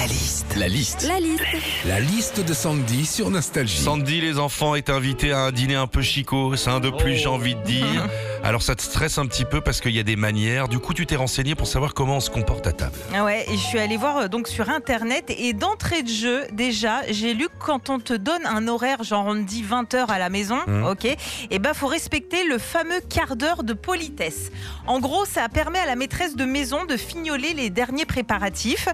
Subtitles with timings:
[0.00, 0.56] La liste.
[0.56, 1.06] La liste.
[1.06, 1.44] La liste.
[1.84, 3.82] La liste de Sandy sur Nostalgie.
[3.82, 6.56] Sandy, les enfants, est invité à un dîner un peu chicot.
[6.56, 8.08] C'est un de plus, j'ai envie de dire.
[8.42, 10.66] Alors ça te stresse un petit peu parce qu'il y a des manières.
[10.68, 12.96] Du coup, tu t'es renseigné pour savoir comment on se comporte à table.
[13.14, 16.46] Ah Ouais, et je suis allée voir euh, donc sur internet et d'entrée de jeu,
[16.52, 19.92] déjà, j'ai lu que quand on te donne un horaire, genre on te dit 20
[19.94, 20.84] heures à la maison, Mhm.
[20.84, 21.04] ok,
[21.50, 24.50] et ben faut respecter le fameux quart d'heure de politesse.
[24.86, 28.88] En gros, ça permet à la maîtresse de maison de fignoler les derniers préparatifs.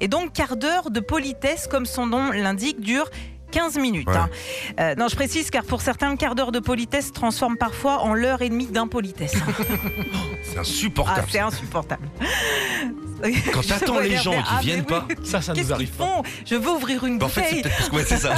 [0.00, 3.10] Et donc, quart d'heure de politesse, comme son nom l'indique, dure
[3.52, 4.08] 15 minutes.
[4.08, 4.16] Ouais.
[4.16, 4.28] hein.
[4.80, 8.00] Euh, non, je précise car pour certains, le quart d'heure de politesse se transforme parfois
[8.02, 9.34] en l'heure et demie d'impolitesse.
[10.42, 11.28] C'est Ah, insupportable.
[11.30, 12.08] c'est insupportable.
[13.52, 14.86] Quand t'attends les gens qui ah, viennent oui.
[14.86, 15.06] pas.
[15.22, 16.04] Ça, ça nous arrive pas.
[16.04, 17.62] font Je veux ouvrir une Bah, en fait, c'est bouteille.
[17.62, 18.34] peut-être parce que ouais, c'est ça.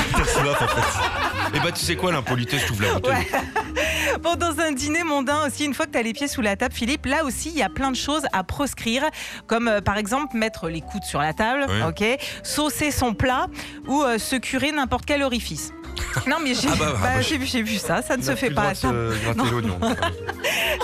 [1.55, 3.27] Et bah, tu sais quoi, l'impolitesse, t'ouvres la bouteille.
[4.23, 6.57] Bon, dans un dîner mondain aussi, une fois que tu as les pieds sous la
[6.57, 9.05] table, Philippe, là aussi, il y a plein de choses à proscrire,
[9.47, 11.83] comme euh, par exemple mettre les coudes sur la table, Oui.
[11.89, 13.47] ok, saucer son plat
[13.87, 15.73] ou euh, se curer n'importe quel orifice.
[16.27, 18.51] Non mais j'ai Ah bah, ah bah, bah, j'ai vu, ça, ça ne se fait
[18.51, 18.73] pas
[19.51, 19.79] l'oignon.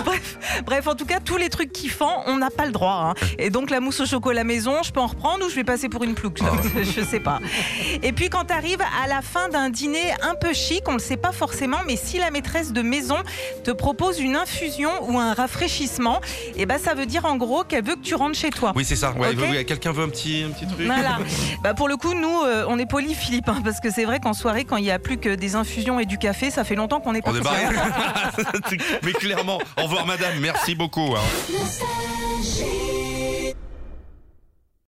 [0.05, 3.13] Bref, bref, en tout cas, tous les trucs kiffants, on n'a pas le droit.
[3.19, 3.25] hein.
[3.37, 5.89] Et donc la mousse au chocolat maison, je peux en reprendre ou je vais passer
[5.89, 6.51] pour une plouc Ah.
[6.83, 7.39] Je sais pas.
[8.01, 10.99] Et puis quand tu arrives à la fin d'un dîner un peu chic, on le
[10.99, 13.17] sait pas forcément, mais si la maîtresse de maison
[13.63, 16.21] te propose une infusion ou un rafraîchissement,
[16.55, 18.71] et ben ça veut dire en gros qu'elle veut que tu rentres chez toi.
[18.75, 19.11] Oui, c'est ça.
[19.11, 21.19] Ouais, oui, Quelqu'un veut un petit, un petit truc Voilà.
[21.63, 24.19] Bah pour le coup, nous, euh, on est poli, Philippe, hein, parce que c'est vrai
[24.19, 26.75] qu'en soirée, quand il n'y a plus que des infusions et du café, ça fait
[26.75, 27.39] longtemps qu'on est On parti.
[27.39, 28.77] est barré.
[29.03, 31.15] Mais clairement, au revoir madame, merci beaucoup.
[31.15, 33.00] hein.